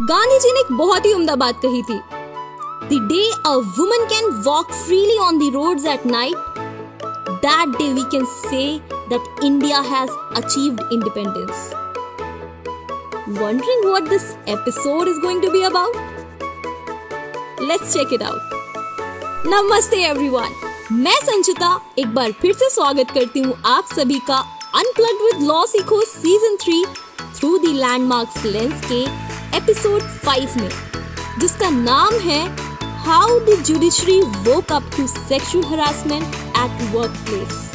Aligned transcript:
गांधी 0.00 0.38
जी 0.38 0.52
ने 0.52 0.60
एक 0.60 0.66
बहुत 0.78 1.06
ही 1.06 1.12
उम्दा 1.12 1.34
बात 1.34 1.54
कही 1.62 1.80
थी 1.82 1.98
the 2.90 2.98
day 3.08 3.22
a 3.46 3.54
woman 3.78 4.04
can 4.10 4.28
walk 4.44 4.72
freely 4.72 5.16
on 5.18 5.38
the 5.38 5.50
roads 5.54 5.86
at 5.92 6.04
night 6.06 6.58
that 7.44 7.76
day 7.78 7.92
we 7.92 8.02
can 8.12 8.24
say 8.26 8.62
that 9.08 9.42
India 9.44 9.80
has 9.88 10.10
achieved 10.36 10.92
independence 10.92 11.70
Wondering 13.30 13.82
what 13.84 14.06
this 14.10 14.26
episode 14.48 15.08
is 15.08 15.18
going 15.22 15.40
to 15.40 15.48
be 15.50 15.60
about? 15.64 15.96
Let's 17.62 17.90
check 17.94 18.14
it 18.16 18.22
out. 18.22 18.54
नमस्ते 19.46 19.96
everyone 20.04 20.54
मैं 20.94 21.18
संचिता, 21.22 21.68
एक 21.98 22.14
बार 22.14 22.32
फिर 22.40 22.52
से 22.54 22.68
स्वागत 22.70 23.10
करती 23.10 23.40
हूँ 23.40 23.60
आप 23.66 23.94
सभी 23.94 24.18
का 24.28 24.38
unplugged 24.76 25.22
with 25.24 25.46
law 25.48 25.64
Sikho 25.66 26.00
season 26.06 26.56
three 26.62 26.84
through 27.34 27.56
the 27.58 27.74
landmarks 27.76 28.44
lens 28.44 28.80
के 28.84 29.04
एपिसोड 29.54 30.02
फाइव 30.02 30.48
में, 30.56 30.68
जिसका 31.40 31.68
नाम 31.70 32.14
है 32.14 32.40
how 33.04 33.38
the 33.40 33.54
judiciary 33.66 34.20
woke 34.20 34.72
up 34.72 34.90
to 34.96 35.06
sexual 35.06 35.64
harassment 35.64 36.24
at 36.56 36.94
work 36.94 37.10
place 37.26 37.70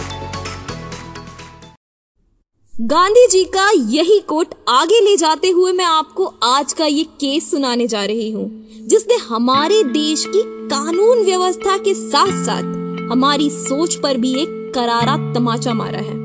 Gandhi 2.74 3.28
ji 3.28 3.44
का 3.46 3.70
यही 3.72 4.20
कोट 4.20 4.54
आगे 4.70 5.00
ले 5.02 5.18
जाते 5.18 5.50
हुए 5.50 5.72
मैं 5.72 5.86
आपको 5.86 6.26
आज 6.44 6.74
का 6.74 6.86
ये 6.86 7.04
केस 7.04 7.52
सुनाने 7.52 7.88
जा 7.88 8.04
रही 8.06 8.32
हूँ, 8.32 8.48
जिसने 8.88 9.16
हमारे 9.16 9.84
देश 9.84 10.26
की 10.28 10.42
कानून 10.70 11.24
व्यवस्था 11.26 11.78
के 11.78 11.94
साथ 11.94 12.46
साथ 12.46 13.12
हमारी 13.12 13.50
सोच 13.50 13.96
पर 13.96 14.18
भी 14.18 14.34
एक 14.42 14.72
करारा 14.76 15.18
तमाचा 15.34 15.74
मारा 15.74 16.00
है। 16.00 16.23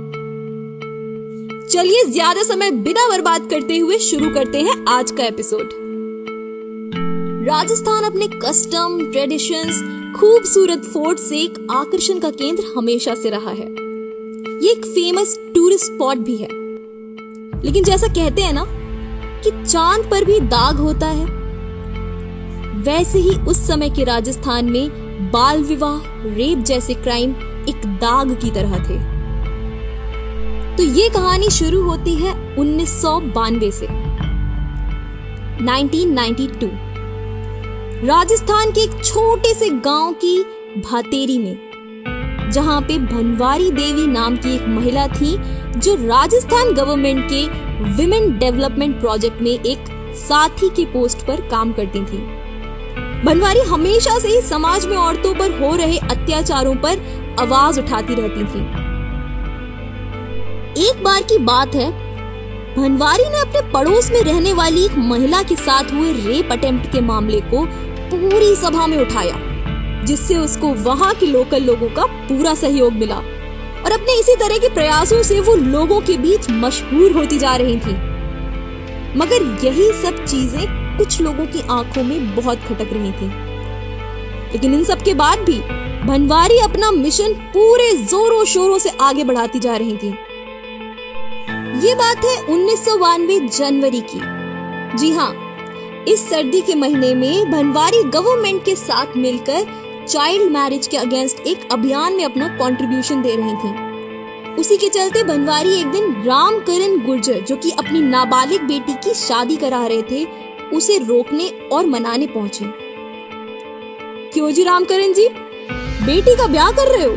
चलिए 1.70 2.04
ज़्यादा 2.04 2.42
समय 2.42 2.70
बिना 2.70 3.08
बर्बाद 3.08 3.50
करते 3.50 3.78
हुए 3.78 3.98
शुरू 3.98 4.30
करते 4.34 4.60
हैं 4.60 4.84
आज 4.88 5.10
का 5.10 5.24
एपिसोड 5.24 5.70
राजस्थान 7.48 8.04
अपने 8.04 8.28
कस्टम 8.28 9.10
ट्रेडिशंस 9.12 9.80
खूबसूरत 10.20 10.84
फोर्ट 10.84 11.18
से 11.18 11.38
एक 11.38 11.66
आकर्षण 11.70 12.18
का 12.18 12.30
केंद्र 12.30 12.64
हमेशा 12.76 13.14
से 13.14 13.30
रहा 13.30 13.50
है। 13.50 13.66
ये 14.64 14.70
एक 14.70 14.86
फ़ेमस 14.86 15.38
टूरिस्ट 15.54 15.86
स्पॉट 15.86 16.18
भी 16.18 16.36
है। 16.36 16.48
लेकिन 17.64 17.84
जैसा 17.84 18.06
कहते 18.06 18.42
हैं 18.42 18.52
ना, 18.52 18.64
कि 19.44 19.50
चाँद 19.50 20.10
पर 20.10 20.24
भी 20.24 20.40
दाग 20.40 20.76
होता 20.76 21.06
है। 21.06 21.26
वैसे 22.82 23.18
ही 23.18 23.36
उस 23.48 23.66
समय 23.66 23.90
के 23.90 24.04
राजस्थान 24.04 24.64
में 24.64 24.88
बाल 25.30 25.62
विवाह, 25.62 25.98
रेप 26.26 26.58
जैसे 26.58 26.94
क्राइम 26.94 27.30
एक 27.68 27.86
दाग 27.86 28.34
की 28.34 28.50
तरह 28.50 28.76
थे। 28.78 29.17
तो 30.78 30.84
ये 30.84 31.08
कहानी 31.08 31.48
शुरू 31.50 31.80
होती 31.82 32.14
है 32.14 32.32
उन्नीस 32.58 32.90
से 33.74 33.86
1992 35.64 36.68
राजस्थान 38.04 38.70
के 38.70 38.80
एक 38.80 39.04
छोटे 39.04 39.54
से 39.54 39.70
गाँव 39.70 40.12
की 40.12 40.38
भातेरी 40.80 41.38
में, 41.38 42.50
जहाँ 42.52 42.80
पे 42.80 42.98
भनवारी 42.98 43.70
देवी 43.70 44.06
नाम 44.06 44.36
की 44.36 44.54
एक 44.54 44.68
महिला 44.68 45.08
थी, 45.08 45.36
जो 45.76 45.94
राजस्थान 45.94 46.72
गवर्नमेंट 46.74 47.26
के 47.32 47.42
विमेन 47.96 48.38
डेवलपमेंट 48.38 49.00
प्रोजेक्ट 49.00 49.42
में 49.42 49.50
एक 49.50 49.84
साथी 50.16 50.68
के 50.68 50.84
पोस्ट 50.84 51.26
पर 51.26 51.40
काम 51.40 51.72
करती 51.72 52.00
थी। 52.00 52.18
भनवारी 53.24 53.60
हमेशा 53.60 54.18
से 54.18 54.28
ही 54.28 54.40
समाज 54.40 54.86
में 54.86 54.96
औरतों 54.96 55.34
पर 55.34 55.60
हो 55.60 55.76
रहे 55.76 55.98
अत्याचारों 55.98 56.74
पर 56.76 56.94
आवाज़ 57.40 57.80
उठाती 57.80 58.14
रहती 58.14 58.44
थी। 58.44 58.87
एक 60.78 61.02
बार 61.04 61.22
की 61.22 61.36
बात 61.38 61.74
है। 61.74 61.90
भनवारी 62.74 63.24
ने 63.24 63.40
अपने 63.40 63.60
पड़ोस 63.70 64.10
में 64.10 64.20
रहने 64.20 64.52
वाली 64.52 64.84
एक 64.84 64.92
महिला 64.96 65.42
के 65.42 65.54
साथ 65.56 65.92
हुए 65.92 66.12
रेप 66.12 66.52
अटेम्प्ट 66.52 66.90
के 66.92 67.00
मामले 67.00 67.40
को 67.44 67.64
पूरी 68.10 68.54
सभा 68.56 68.86
में 68.86 68.96
उठाया, 68.96 69.34
जिससे 70.04 70.36
उसको 70.36 70.68
वहाँ 70.82 71.12
के 71.14 71.26
लोकल 71.26 71.64
लोगों 71.64 71.88
का 71.88 72.04
पूरा 72.28 72.54
सहयोग 72.54 72.92
मिला 72.92 73.16
और 73.16 73.92
अपने 73.92 74.18
इसी 74.20 74.34
तरह 74.34 74.58
के 74.58 74.68
प्रयासों 74.68 75.22
से 75.22 75.40
वो 75.40 75.54
लोगों 75.56 76.00
के 76.00 76.16
बीच 76.16 76.50
मशहूर 76.50 77.12
होती 77.12 77.38
जा 77.38 77.56
रही 77.56 77.76
थी। 77.76 77.96
मगर 79.18 79.50
यही 79.64 79.92
सब 80.02 80.24
चीज़ें 80.24 80.66
कुछ 80.98 81.20
लोगों 81.20 81.46
की 81.46 81.66
आँखों 81.70 82.02
में 82.02 82.34
बहुत 82.36 82.58
खटक 82.58 82.92
रही 82.92 83.12
थी। 83.12 83.30
लेकिन 84.52 84.74
इन 84.74 84.84
सब 84.84 85.02
के 85.02 85.14
बाद 85.14 85.38
भी 85.40 85.58
भनवारी 86.06 86.58
अपना 86.60 86.90
मिशन 86.90 87.34
पूरे 87.54 87.92
जोरों 88.04 88.44
शोरों 88.44 88.78
से 88.78 88.92
आगे 89.00 89.24
बढ़ाती 89.24 89.58
जा 89.58 89.76
रही 89.76 89.96
थी। 89.96 90.14
ये 91.78 91.94
बात 91.94 92.24
है 92.24 92.42
उन्नीस 92.44 92.84
सौ 92.84 92.96
बानवे 92.96 93.40
जनवरी 93.40 94.00
की। 94.00 94.20
जी 94.98 95.10
हाँ 95.10 95.34
इस 96.08 96.30
सर्दी 96.30 96.60
के 96.60 96.74
महीने 96.74 97.14
में 97.14 97.50
भनवारी 97.50 98.02
गवर्नमेंट 98.02 98.64
के 98.64 98.74
साथ 98.74 99.06
मिलकर 99.16 99.66
चाइल्ड 100.08 100.52
मैरिज 100.52 100.86
के 100.86 100.96
अगेंस्ट 100.96 101.40
एक 101.40 101.68
अभियान 101.72 102.12
में 102.12 102.24
अपना 102.24 102.48
कंट्रीब्यूशन 102.48 103.22
दे 103.22 103.36
रही 103.36 103.54
थी। 103.54 104.54
उसी 104.54 104.76
के 104.76 104.88
चलते 104.88 105.22
बनवारी 105.22 105.80
एक 105.80 105.86
दिन 105.86 106.22
रामकरण 106.22 107.06
गुर्जर, 107.06 107.40
जो 107.40 107.56
कि 107.56 107.70
अपनी 107.70 108.00
नाबालिग 108.00 108.62
बेटी 108.62 108.92
की 108.92 109.14
शादी 109.14 109.56
करा 109.56 109.86
रहे 109.86 110.02
थे, 110.02 110.26
उसे 110.72 110.98
रोकने 110.98 111.48
और 111.72 111.86
मनाने 111.86 112.26
पहुँचे। 112.26 112.64
क्यों 114.32 114.50
जी 114.50 114.62
रामकरण 114.64 115.12
जी? 115.12 115.28
बेटी 116.06 116.36
का 116.36 116.46
ब्याह 116.46 116.70
कर 116.70 116.88
रहे 116.88 117.04
हो? 117.04 117.16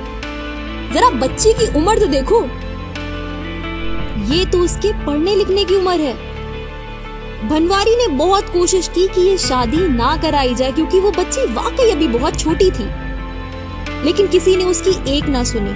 जरा 0.94 1.10
बच्ची 1.10 1.54
की 1.54 1.78
उम्र 1.78 2.00
तो 2.00 2.06
देखो। 2.06 2.48
ये 4.22 4.46
तो 4.46 4.60
उसके 4.60 5.06
पढ़ने 5.06 5.36
लिखने 5.36 5.66
की 5.66 5.76
उम्र 5.76 6.00
है। 6.00 6.14
भनवारी 7.50 7.96
ने 7.96 8.08
बहुत 8.08 8.50
कोशिश 8.50 8.88
की 8.88 9.08
कि 9.08 9.22
ये 9.22 9.38
शादी 9.38 9.88
ना 9.88 10.18
कराई 10.18 10.54
जाए, 10.56 10.72
क्योंकि 10.72 11.00
वो 11.00 11.12
बच्ची 11.12 11.46
वाकई 11.54 11.92
अभी 11.92 12.08
बहुत 12.08 12.40
छोटी 12.40 12.72
थी। 12.72 12.90
लेकिन 14.06 14.28
किसी 14.28 14.56
ने 14.56 14.64
उसकी 14.64 15.18
एक 15.18 15.26
ना 15.26 15.44
सुनी। 15.44 15.74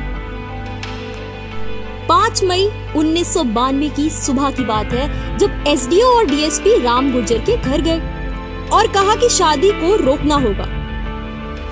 पाँच 2.07 2.44
मई 2.44 2.69
उन्नीस 2.95 3.33
सौ 3.33 3.44
बानवे 3.44 3.89
की 3.89 4.09
सुबह 4.09 4.51
की 4.51 4.63
बात 4.63 4.94
है, 4.94 5.38
जब 5.38 5.63
एसडीओ 5.67 6.07
और 6.07 6.25
डीएसपी 6.25 6.81
राम 6.81 7.12
गुर्जर 7.12 7.38
के 7.38 7.57
घर 7.57 7.81
गए 7.81 8.00
और 8.69 8.88
कहा 8.88 9.16
कि 9.16 9.29
शादी 9.29 9.72
को 9.72 9.95
रोकना 9.95 10.35
होगा। 10.35 10.67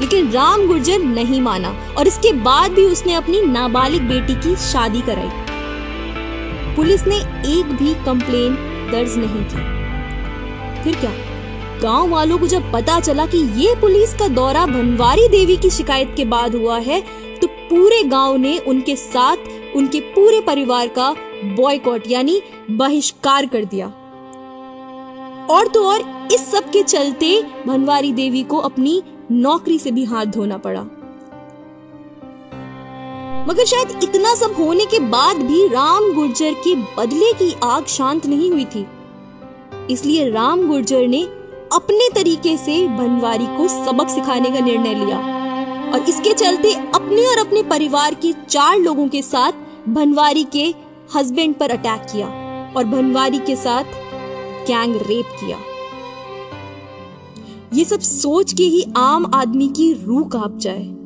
लेकिन 0.02 0.32
राम 0.32 0.68
गुर्जर 0.68 1.00
नहीं 1.00 1.42
माना 1.42 1.76
और 1.98 2.08
इसके 2.08 2.34
बाद 2.34 2.72
भी 2.72 2.86
उसने 2.86 3.14
अपनी 3.14 3.42
नाबालिग 3.42 4.02
बेटी 4.02 4.36
की 4.36 4.56
शादी 4.56 5.02
कराई। 5.02 5.43
पुलिस 6.76 7.06
ने 7.08 7.16
एक 7.50 7.72
भी 7.74 7.94
कंप्लेन 8.06 8.56
दर्ज 8.92 9.18
नहीं 9.18 9.44
की। 9.46 10.84
फिर 10.84 11.00
क्या? 11.00 11.12
गाँव 11.82 12.10
वालों 12.10 12.38
को 12.38 12.48
जब 12.48 12.72
पता 12.74 13.00
चला 13.00 13.26
कि 13.26 13.38
ये 13.62 13.76
पुलिस 13.82 14.14
का 14.14 14.28
दौरा 14.28 14.66
भनवारी 14.66 15.28
देवी 15.28 15.58
की 15.58 15.70
शिकायत 15.70 16.14
के 16.18 16.26
बाद 16.26 16.56
हुआ 16.56 16.78
है 16.80 17.02
तो 17.42 17.48
पूरे 17.48 18.04
गाँव 18.04 18.36
ने 18.38 18.58
उनके 18.60 18.96
साथ 18.96 19.76
उनके 19.76 20.00
पूरे 20.16 20.42
परिवार 20.42 20.88
का 20.88 21.12
बॉयकॉट 21.58 22.04
यानी 22.08 22.42
बहिष्कार 22.72 23.46
कर 23.46 23.66
दिया। 23.66 23.88
और 25.50 25.68
तो 25.68 25.86
और 25.86 26.30
इस 26.34 26.52
सब 26.52 26.70
के 26.72 26.84
चलते 26.84 27.42
भनवारी 27.68 28.12
देवी 28.14 28.44
को 28.44 28.58
अपनी 28.60 29.02
नौकरी 29.32 29.80
से 29.80 29.92
भी 29.92 30.04
हाथ 30.06 30.26
धोना 30.26 30.58
पड़ा। 30.58 30.86
मगर 33.48 33.66
शायद 33.66 34.04
इतना 34.04 34.34
सब 34.36 34.54
होने 34.60 34.86
के 34.86 35.00
बाद 35.00 35.38
भी 35.38 35.68
राम 35.68 36.14
गुर्जर 36.14 36.54
के 36.68 36.76
बदले 36.98 37.32
की 37.34 37.54
आग 37.64 37.86
शांत 37.86 38.26
नहीं 38.26 38.52
हुई 38.52 38.66
थी। 38.66 38.86
इसलिए 39.92 40.30
राम 40.30 40.68
गुर्जर 40.68 41.08
ने 41.08 41.22
अपने 41.74 42.10
तरीके 42.16 42.56
से 42.58 42.78
बनवारी 42.88 43.46
को 43.48 43.68
सबक 43.68 44.10
सिखाने 44.10 44.52
का 44.52 44.60
निर्णय 44.60 44.94
लिया 44.96 45.18
और 45.94 46.10
इसके 46.10 46.34
चलते 46.34 46.74
अपने 46.74 47.26
और 47.26 47.38
अपने 47.38 47.64
परिवार 47.64 48.14
के 48.14 48.34
चार 48.50 48.78
लोगों 48.80 49.08
के 49.08 49.22
साथ 49.22 49.52
भनवारी 49.90 50.44
के 50.54 50.74
हस्बैंड 51.16 51.56
पर 51.56 51.72
अटैक 51.72 52.08
किया 52.12 52.28
और 52.78 52.86
भनवारी 52.86 53.40
के 53.40 53.56
साथ 53.56 53.84
गैंग 54.68 54.96
रेप 54.96 55.38
किया। 55.40 55.58
ये 57.74 57.86
सब 57.86 58.00
सोच 58.00 58.54
के 58.54 58.64
ही 58.64 58.86
आम 58.98 59.32
आदमी 59.36 59.68
की 59.68 59.94
रूह 59.94 60.28
काँप 60.30 60.58
जाए। 60.58 61.03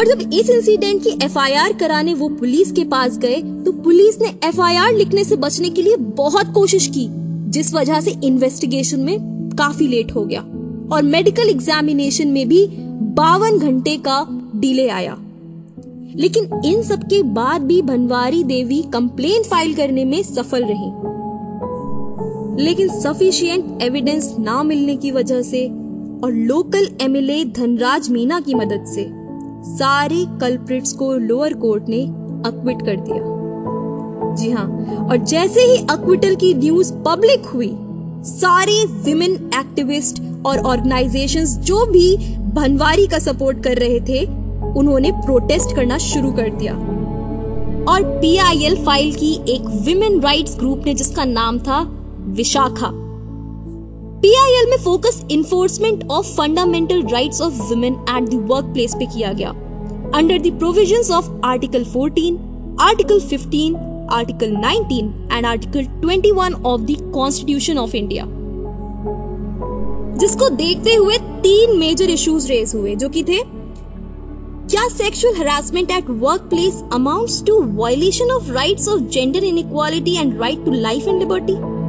और 0.00 0.06
जब 0.06 0.30
इस 0.34 0.50
इंसिडेंट 0.50 1.02
की 1.04 1.10
एफआईआर 1.24 1.72
कराने 1.72 2.12
वो 2.14 2.28
पुलिस 2.28 2.70
के 2.72 2.84
पास 2.84 3.16
गए 3.18 3.40
तो 3.64 3.72
पुलिस 3.72 4.20
ने 4.20 4.28
एफआईआर 4.48 4.94
लिखने 4.94 5.24
से 5.24 5.36
बचने 5.36 5.68
के 5.68 5.82
लिए 5.82 5.96
बहुत 5.96 6.52
कोशिश 6.54 6.86
की, 6.86 7.06
जिस 7.50 7.72
वजह 7.74 8.00
से 8.00 8.10
इन्वेस्टिगेशन 8.24 9.00
में 9.00 9.50
काफ़ी 9.58 9.88
लेट 9.88 10.12
हो 10.12 10.24
गया। 10.24 10.40
और 10.92 11.02
मेडिकल 11.02 11.50
एग्जामिनेशन 11.50 12.28
में 12.28 12.48
भी 12.48 12.66
बावन 13.16 13.58
घंटे 13.58 13.96
का 13.96 14.26
डिले 14.56 14.88
आया। 14.88 15.18
लेकिन 16.16 16.60
इन 16.64 16.82
सब 16.82 17.02
के 17.02 17.22
बाद 17.22 17.62
भी 17.62 17.82
भनवारी 17.82 18.42
देवी 18.44 18.82
कंप्लेन 18.82 19.42
फ़ाइल 19.42 19.74
करने 19.74 20.04
में 20.04 20.22
सफल 20.22 20.64
रही। 20.64 20.90
लेकिन 22.64 23.00
सफिशियंट 23.00 23.82
एविडेंस 23.82 24.34
ना 24.38 24.62
मिलने 24.62 24.96
की 24.96 25.10
वजह 25.10 25.42
से 25.42 25.66
और 26.24 26.32
लोकल 26.32 26.88
एमएलए 27.00 27.44
धनराज 27.44 28.10
मीना 28.10 28.40
की 28.40 28.54
मदद 28.54 28.84
से 28.86 29.19
सारे 29.64 30.24
कल्प्रिट्स 30.40 30.92
को 30.92 31.12
लोअर 31.12 31.54
कोर्ट 31.54 31.88
ने 31.88 32.02
अक्विट 32.46 32.82
कर 32.82 32.96
दिया। 32.96 33.38
जी 34.34 34.50
हाँ 34.50 34.66
और 35.08 35.16
जैसे 35.16 35.60
ही 35.60 35.76
अक्विटल 35.90 36.34
की 36.34 36.52
न्यूज़ 36.54 36.92
पब्लिक 37.06 37.46
हुई, 37.46 37.70
सारे 38.24 38.84
विमेन 39.04 39.32
एक्टिविस्ट 39.32 40.22
और 40.46 40.58
ऑर्गेनाइजेशंस 40.58 41.56
जो 41.58 41.84
भी 41.86 42.16
भनवारी 42.52 43.06
का 43.06 43.18
सपोर्ट 43.18 43.62
कर 43.62 43.76
रहे 43.76 44.00
थे, 44.00 44.24
उन्होंने 44.76 45.12
प्रोटेस्ट 45.12 45.76
करना 45.76 45.98
शुरू 45.98 46.32
कर 46.32 46.50
दिया। 46.50 46.74
और 47.88 48.02
पीआईएल 48.20 48.84
फ़ाइल 48.84 49.12
की 49.14 49.32
एक 49.48 49.66
विमेन 49.84 50.20
राइट्स 50.20 50.58
ग्रुप 50.58 50.82
ने 50.86 50.94
जिसका 50.94 51.24
नाम 51.24 51.58
था 51.58 51.80
विशाखा 52.28 52.92
पीआईएल 54.22 54.66
में 54.70 54.76
focus 54.76 55.22
enforcement 55.30 56.02
of 56.10 56.26
fundamental 56.36 57.02
rights 57.12 57.40
of 57.42 57.60
women 57.62 57.94
at 58.08 58.24
the 58.24 58.40
work 58.50 58.64
place 58.72 58.94
पे 58.94 59.06
किया 59.06 59.32
गया। 59.32 59.50
Under 60.14 60.38
the 60.38 60.52
provisions 60.58 61.10
of 61.10 61.30
article 61.44 61.84
14, 61.86 62.36
article 62.80 63.20
15, 63.28 63.78
article 64.12 64.52
19 64.56 65.08
and 65.32 65.46
article 65.46 65.86
21 66.04 66.60
of 66.64 66.80
the 66.82 66.96
constitution 67.14 67.78
of 67.78 67.96
India 67.96 68.24
जिसको 70.18 70.48
देखते 70.56 70.94
हुए 70.94 71.18
तीन 71.42 71.76
मेजर 71.78 72.10
इश्यूज़ 72.10 72.48
रेज 72.48 72.74
हुए 72.74 72.94
जो 72.96 73.08
कि 73.08 73.22
थे 73.22 73.42
क्या 73.42 74.88
sexual 74.90 75.36
harassment 75.36 75.90
at 75.90 76.10
work 76.20 76.48
place 76.50 76.82
amounts 76.92 77.42
to 77.46 77.60
violation 77.76 78.30
of 78.30 78.52
rights 78.52 78.88
of 78.88 79.00
gender 79.12 79.44
inequality 79.44 80.16
and 80.16 80.40
right 80.40 80.64
to 80.64 80.72
life 80.72 81.08
and 81.08 81.18
liberty 81.18 81.79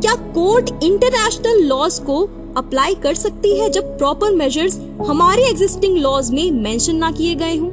क्या 0.00 0.14
कोर्ट 0.14 0.70
इंटरनेशनल 0.82 1.62
लॉज 1.62 1.98
को 1.98 2.28
अप्लाई 2.56 2.94
कर 2.94 3.14
सकती 3.14 3.58
है 3.58 3.70
जब 3.70 3.96
प्रॉपर 3.98 4.32
मेजर्स 4.32 4.78
हमारे 5.06 5.42
एग्जिस्टिंग 5.42 5.96
लॉज 5.98 6.30
में 6.30 6.50
मेंशन 6.50 6.96
ना 6.96 7.10
किए 7.10 7.34
गए 7.34 7.56
हों? 7.56 7.70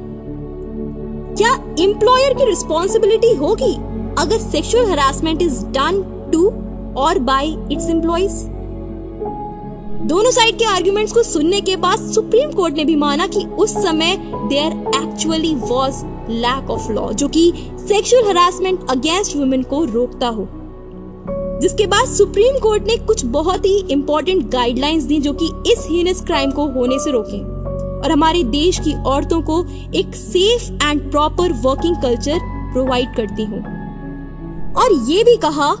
क्या 1.36 1.54
एम्प्लॉयर 1.80 2.34
की 2.34 2.44
रिस्पॉन्सिबिलिटी 2.44 3.34
होगी 3.34 3.74
अगर 4.22 4.38
sexual 4.38 4.90
harassment 4.90 5.42
is 5.42 5.64
done 5.66 6.02
to 6.32 6.46
और 7.00 7.18
बाय 7.18 7.46
इट्स 7.72 7.90
एम्प्लॉयज़ 7.90 8.42
दोनों 10.04 10.30
साइड 10.30 10.58
के 10.58 10.64
आर्ग्यूमेंट्स 10.64 11.12
को 11.12 11.22
सुनने 11.22 11.60
के 11.60 11.76
बाद 11.76 12.10
सुप्रीम 12.12 12.52
कोर्ट 12.52 12.74
ने 12.74 12.84
भी 12.84 12.96
माना 12.96 13.26
कि 13.26 13.44
उस 13.44 13.70
समय 13.70 14.16
there 14.48 14.72
actually 15.02 15.54
was 15.54 16.04
lack 16.30 16.70
of 16.70 16.90
law 16.92 17.12
जो 17.12 17.28
कि 17.28 17.52
सेक्सुअल 17.88 18.28
हरासमेंट 18.28 18.90
अगेंस्ट 18.90 19.36
वुमेन 19.36 19.62
को 19.62 19.84
रोकता 19.84 20.28
हो। 20.28 20.48
जिसके 21.64 21.86
बाद 21.86 22.08
सुप्रीम 22.08 22.58
कोर्ट 22.58 22.82
ने 22.82 22.96
कुछ 22.96 23.24
बहुत 23.24 23.66
ही 23.66 23.76
इंपॉर्टेंट 23.90 24.50
गाइडलाइंस 24.50 25.02
दी 25.02 25.18
जो 25.18 25.32
कि 25.32 25.46
इस 25.72 25.86
हीनस 25.90 26.20
क्राइम 26.20 26.50
को 26.50 26.66
होने 26.66 26.98
से 26.98 27.10
रोके। 27.10 27.38
और 28.00 28.10
हमारे 28.12 28.42
देश 28.44 28.78
की 28.78 28.92
औरतों 29.02 29.40
को 29.42 29.64
एक 29.94 30.14
safe 30.14 30.84
and 30.84 31.10
proper 31.10 31.52
working 31.52 31.96
culture 32.02 32.38
provide 32.72 33.14
करती 33.16 33.44
हूँ। 33.44 33.62
और 34.74 34.92
ये 35.10 35.24
भी 35.24 35.36
कहा 35.36 35.74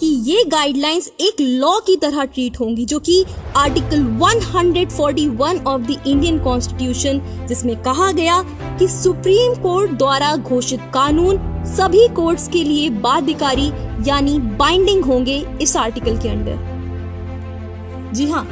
कि 0.00 0.06
ये 0.06 0.44
गाइडलाइंस 0.44 1.10
एक 1.20 1.40
लॉ 1.40 1.78
की 1.80 1.96
तरह 1.96 2.24
ट्रीट 2.24 2.60
होंगी 2.60 2.84
जो 2.84 2.98
कि 2.98 3.24
article 3.56 4.04
141 4.22 5.64
of 5.66 5.80
the 5.82 6.02
Indian 6.06 6.38
constitution 6.38 7.46
जिसमें 7.48 7.76
कहा 7.82 8.12
गया 8.12 8.42
कि 8.78 8.88
सुप्रीम 8.88 9.54
कोर्ट 9.54 9.90
द्वारा 9.90 10.36
घोषित 10.36 10.80
कानून 10.94 11.38
सभी 11.66 12.06
कोर्ट्स 12.08 12.48
के 12.48 12.62
लिए 12.64 12.88
बाध्यकारी 12.90 13.70
यानी 14.06 14.38
बाइंडिंग 14.58 15.04
होंगे 15.04 15.36
इस 15.60 15.76
आर्टिकल 15.76 16.16
के 16.18 16.28
अंडर। 16.28 18.12
जी 18.14 18.26
हाँ 18.30 18.44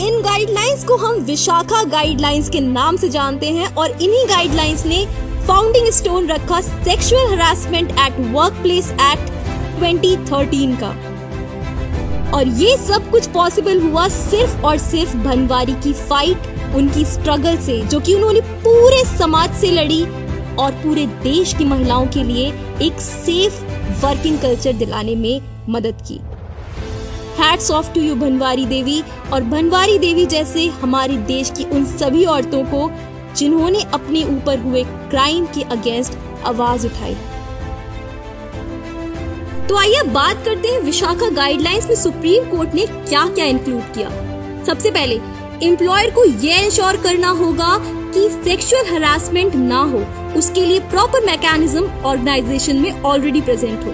इन 0.00 0.20
गाइडलाइंस 0.22 0.84
को 0.84 0.96
हम 0.96 1.16
विशाखा 1.24 1.82
गाइडलाइंस 1.84 2.48
के 2.50 2.60
नाम 2.60 2.96
से 2.96 3.08
जानते 3.08 3.50
हैं 3.50 3.74
और 3.74 3.90
इन्हीं 3.90 4.26
गाइडलाइंस 4.28 4.84
ने 4.86 5.04
फाउंडिंग 5.46 5.86
स्टोन 5.92 6.26
रखा 6.26 6.60
sexual 6.60 7.32
harassment 7.32 7.90
at 7.90 8.20
work 8.34 8.62
place 8.62 8.90
act 8.90 9.30
2013 9.80 10.76
का। 10.80 10.90
और 12.36 12.48
ये 12.48 12.76
सब 12.76 13.10
कुछ 13.10 13.26
पॉसिबल 13.26 13.80
हुआ 13.82 14.08
सिर्फ़ 14.08 14.60
और 14.60 14.78
सिर्फ़ 14.78 15.16
भनवारी 15.16 15.74
की 15.74 15.92
फाइट 15.92 16.74
उनकी 16.76 17.04
स्ट्रगल 17.04 17.56
से, 17.56 17.80
जो 17.82 18.00
कि 18.00 18.14
उन्होंने 18.14 18.40
पूरे 18.64 19.04
समाज 19.18 19.54
से 19.54 19.70
लड़ी 19.70 20.04
और 20.58 20.72
पूरे 20.72 21.06
देश 21.22 21.54
की 21.54 21.64
महिलाओं 21.64 22.06
के 22.06 22.22
लिए 22.22 22.46
एक 22.82 23.00
सेफ़ 23.00 23.62
वर्किंग 24.04 24.38
कल्चर 24.38 24.72
दिलाने 24.72 25.14
में 25.16 25.40
मदद 25.68 26.02
की। 26.08 26.20
Hats 27.40 27.70
off 27.70 27.92
to 27.92 28.00
you 28.00 28.14
Bhanwari 28.14 28.66
Devi 28.66 29.02
और 29.32 29.42
भनवारी 29.44 29.98
देवी 29.98 30.26
जैसे 30.26 30.66
हमारे 30.82 31.16
देश 31.26 31.50
की 31.50 31.64
उन 31.64 31.84
सभी 31.86 32.24
औरतों 32.24 32.62
को 32.64 32.90
जिन्होंने 33.36 33.80
अपने 33.94 34.22
ऊपर 34.24 34.58
हुए 34.58 34.84
क्राइम 34.84 35.46
के 35.46 35.62
अगेंस्ट 35.70 36.18
आवाज़ 36.46 36.86
उठाई। 36.86 37.14
तो 39.68 39.76
आइए 39.76 40.02
बात 40.02 40.44
करते 40.44 40.68
हैं 40.68 40.80
विशाखा 40.80 41.28
गाइडलाइंस 41.30 41.86
में 41.88 41.94
सुप्रीम 41.96 42.44
कोर्ट 42.50 42.74
ने 42.74 42.86
क्या 42.86 43.26
क्या 43.26 43.44
इंक्लूड 43.44 43.94
किया। 43.94 44.10
सबसे 44.64 44.90
पहले 44.90 45.20
एम्प्लॉयर 45.62 46.10
को 46.10 46.24
यह 46.24 46.64
इंश्योर 46.64 46.96
करना 46.96 47.28
होगा 47.28 47.76
कि 48.14 48.28
सेक्सुअल 48.44 48.86
हरासमेंट 48.86 49.54
ना 49.54 49.80
हो। 49.82 50.04
उसके 50.36 50.64
लिए 50.66 50.80
प्रॉपर 50.90 51.24
मैकेनिज्म 51.26 51.84
ऑर्गेनाइजेशन 52.04 52.76
में 52.76 53.02
ऑलरेडी 53.02 53.40
प्रेजेंट 53.40 53.84
हो। 53.84 53.92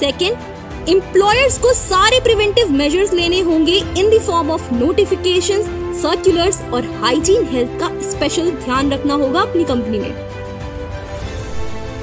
सेकेंड 0.00 0.88
एम्प्लॉयर्स 0.88 1.58
को 1.58 1.72
सारे 1.72 2.20
प्रिवेंटिव 2.20 2.70
मेजर्स 2.72 3.12
लेने 3.12 3.40
होंगे 3.40 3.76
in 3.98 4.10
the 4.10 4.20
form 4.22 4.50
of 4.50 4.72
notifications, 4.74 5.66
circulars 6.02 6.60
और 6.74 6.86
हाइजीन 7.02 7.46
हेल्थ 7.48 7.78
का 7.80 7.88
स्पेशल 8.10 8.50
ध्यान 8.64 8.92
रखना 8.92 9.14
होगा 9.14 9.40
अपनी 9.40 9.64
कंपनी 9.64 9.98
में। 9.98 10.12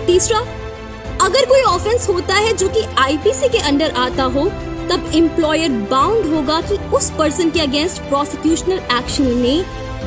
तीसरा 0.06 0.40
अगर 1.22 1.46
कोई 1.46 1.62
ऑफेंस 1.64 2.08
होता 2.10 2.36
है 2.36 2.54
जो 2.58 2.68
कि 2.70 2.82
आईपीसी 2.98 3.50
के 3.50 3.58
अंडर 3.68 3.92
आता 3.98 4.24
हो 4.36 4.46
तब 4.90 5.12
एम्प्लॉयर 5.16 5.72
बाउंड 5.92 6.34
होगा 6.34 6.62
कि 6.62 6.76
उस 6.98 7.10
पर्सन 7.18 7.50
के 7.50 7.60
अगेंस्ट 7.60 8.02
प्रोसिक्यूशनल 8.02 8.80
एक्शन 8.98 9.26
ले 9.42 9.62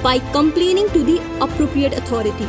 by 0.04 0.18
complaining 0.34 0.88
to 0.90 1.02
the 1.02 1.18
appropriate 1.42 1.94
authority 1.94 2.46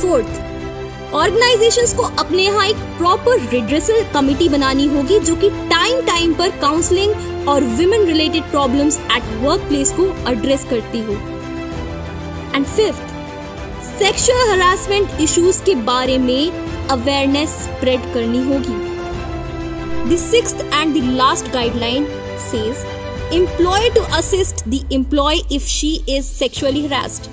fourth. 0.00 1.14
Organisations 1.14 1.94
को 1.94 2.02
अपने 2.02 2.42
यहाँ 2.42 2.66
एक 2.66 2.76
प्रॉपर 2.98 3.40
रिड्रेसल 3.52 4.02
कमिटी 4.14 4.48
बनानी 4.48 4.86
होगी 4.88 5.18
जो 5.20 5.34
कि 5.36 5.50
टाइम 5.70 6.00
टाइम 6.06 6.34
पर 6.34 6.50
काउंसलिंग 6.60 7.48
और 7.48 7.64
women 7.78 8.06
related 8.06 8.50
problems 8.50 8.98
at 9.16 9.32
work 9.42 9.68
place 9.68 9.92
को 9.92 10.06
एड्रेस 10.30 10.64
करती 10.70 11.00
हो। 11.00 11.14
And 12.54 12.66
fifth 12.66 13.18
sexual 13.98 14.48
harassment 14.50 15.20
issues 15.20 15.62
के 15.64 15.74
बारे 15.90 16.18
में 16.18 16.50
अवेयरनेस 16.90 17.50
स्प्रेड 17.64 18.12
करनी 18.14 18.42
होगी। 18.44 18.78
The 20.14 20.18
sixth 20.20 20.64
and 20.74 20.94
the 20.94 21.04
last 21.16 21.52
guideline 21.52 22.06
says 22.50 22.86
employer 23.34 23.90
to 23.94 24.00
assist 24.18 24.62
the 24.70 24.78
employee 24.90 25.42
if 25.56 25.66
she 25.72 25.88
is 26.12 26.28
sexually 26.28 26.80
harassed. 26.84 27.26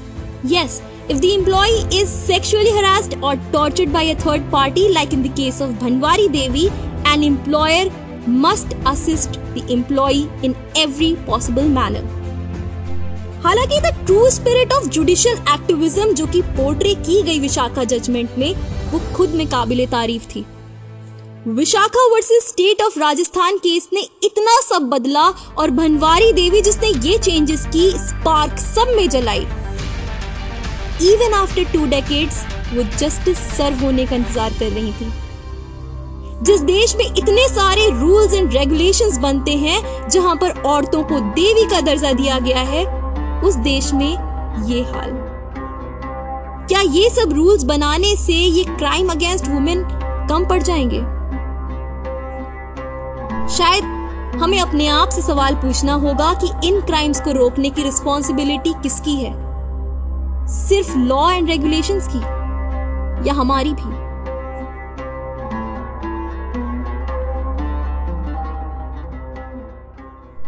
Yes, 0.43 0.75
if 1.09 1.21
the 1.21 1.33
employee 1.33 1.83
is 1.93 2.09
sexually 2.11 2.71
harassed 2.71 3.15
or 3.23 3.35
tortured 3.51 3.93
by 3.93 4.03
a 4.03 4.15
third 4.15 4.49
party, 4.51 4.91
like 4.91 5.13
in 5.13 5.23
the 5.23 5.29
case 5.29 5.61
of 5.61 5.71
Bhanwari 5.75 6.31
Devi, 6.31 6.69
an 7.05 7.23
employer 7.23 7.89
must 8.27 8.75
assist 8.85 9.39
the 9.53 9.63
employee 9.71 10.29
in 10.43 10.55
every 10.75 11.15
possible 11.25 11.67
manner. 11.79 12.05
हालाँकि 13.43 13.79
the 13.81 13.91
true 14.05 14.29
spirit 14.29 14.71
of 14.73 14.87
judicial 14.93 15.37
activism 15.53 16.13
जो 16.13 16.25
कि 16.27 16.41
portray 16.55 16.93
की 16.95 17.21
गई 17.23 17.39
Vishakha 17.39 17.83
judgement 17.91 18.37
में 18.37 18.53
वो 18.91 18.99
खुद 19.15 19.35
में 19.39 19.45
काबिल 19.49 19.85
तारीफ़ 19.91 20.25
थी 20.29 20.43
Vishakha 21.57 22.07
versus 22.13 22.47
state 22.47 22.81
of 22.81 22.97
Rajasthan 22.99 23.57
case 23.65 23.87
ने 23.93 24.01
इतना 24.23 24.59
सब 24.61 24.89
बदला 24.89 25.27
और 25.57 25.71
भनवारी 25.79 26.31
देवी 26.41 26.61
जिसने 26.61 26.89
ये 27.07 27.17
चेंजेस 27.17 27.65
की 27.75 27.89
स्पार्क 27.97 28.57
सब 28.59 28.93
में 28.97 29.07
जलाई 29.09 29.45
इवन 31.01 31.33
आफ्टर 31.33 31.63
टू 31.63 31.85
डेकेड्स 31.85 32.45
वो 32.73 32.83
जस्टिस 32.97 33.37
सर्व 33.37 33.83
होने 33.85 34.05
का 34.05 34.15
इंतज़ार 34.15 34.53
कर 34.53 34.69
रही 34.69 34.91
थी। 34.91 35.11
जिस 36.43 36.61
देश 36.61 36.95
में 36.95 37.05
इतने 37.05 37.47
सारे 37.47 37.89
रूल्स 37.89 38.33
एंड 38.33 38.53
रेगुलेशंस 38.53 39.17
बनते 39.17 39.51
हैं, 39.51 40.09
जहाँ 40.09 40.35
पर 40.35 40.61
औरतों 40.61 41.03
को 41.03 41.19
देवी 41.19 41.65
का 41.65 41.81
दर्जा 41.81 42.11
दिया 42.11 42.39
गया 42.39 42.59
है, 42.59 42.85
उस 43.41 43.55
देश 43.55 43.93
में 43.93 44.09
ये 44.65 44.81
हाल। 44.83 45.11
क्या 46.67 46.81
ये 46.81 47.09
सब 47.09 47.33
रूल्स 47.33 47.63
बनाने 47.63 48.15
से 48.15 48.33
ये 48.33 48.63
क्राइम 48.63 49.09
अगेंस्ट 49.09 49.47
वुमेन 49.47 49.83
कम 50.29 50.45
पड़ 50.45 50.61
जाएँगे? 50.63 50.99
शायद 53.55 53.83
हमें 54.41 54.59
अपने 54.59 54.87
आप 54.87 55.09
से 55.09 55.21
सवाल 55.21 55.55
पूछना 55.55 55.93
होगा 55.93 56.33
कि 56.33 56.67
इन 56.67 56.81
क्राइम्स 56.81 57.21
को 57.21 57.31
रोकने 57.31 57.69
की 57.69 57.83
रिस्पॉन्सिबिलिटी 57.83 58.73
किसकी 58.83 59.15
है? 59.15 59.46
सिर्फ़ 60.49 60.97
लॉ 60.97 61.29
एंड 61.31 61.49
रेगुलेशंस 61.49 62.07
की 62.11 62.19
या 63.27 63.33
हमारी 63.33 63.73
भी 63.73 63.95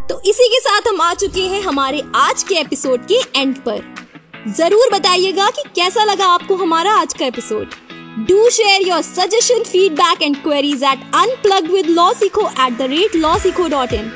तो 0.07 0.19
इसी 0.29 0.47
के 0.49 0.59
साथ 0.59 0.87
हम 0.87 1.01
आ 1.01 1.13
चुके 1.13 1.41
हैं 1.47 1.61
हमारे 1.63 2.03
आज 2.15 2.43
के 2.43 2.55
एपिसोड 2.55 3.05
के 3.11 3.19
एंड 3.39 3.57
पर 3.65 3.81
ज़रूर 4.57 4.89
बताइएगा 4.93 5.49
कि 5.49 5.69
कैसा 5.75 6.03
लगा 6.03 6.25
आपको 6.25 6.55
हमारा 6.55 6.93
आज 7.01 7.13
का 7.13 7.25
episode 7.25 7.75
Do 8.19 8.37
share 8.51 8.81
your 8.81 9.01
suggestion, 9.01 9.63
feedback, 9.63 10.21
and 10.21 10.39
queries 10.43 10.81
at 10.83 11.03
unpluggedwithlawsikho 11.13 12.47
at 12.57 12.77
the 12.77 12.87
rate 12.89 13.13
lawsikho.in. 13.15 14.09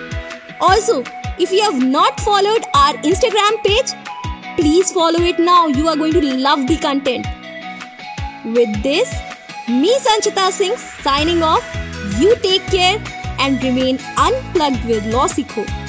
Also, 0.59 0.95
if 1.39 1.53
you 1.53 1.61
have 1.61 1.77
not 1.83 2.19
followed 2.19 2.65
our 2.75 2.95
Instagram 3.03 3.59
page, 3.63 3.93
please 4.55 4.91
follow 4.91 5.19
it 5.19 5.39
now. 5.39 5.67
You 5.67 5.87
are 5.87 5.95
going 5.95 6.13
to 6.13 6.37
love 6.37 6.67
the 6.67 6.77
content. 6.77 7.25
With 8.45 8.81
this, 8.83 9.13
me 9.67 9.93
Sanchita 9.97 10.51
Singh 10.51 10.75
signing 10.77 11.43
off. 11.43 11.63
You 12.19 12.35
take 12.37 12.65
care 12.67 13.01
and 13.39 13.63
remain 13.63 13.99
unplugged 14.17 14.83
with 14.85 15.03
Lawsikho. 15.05 15.82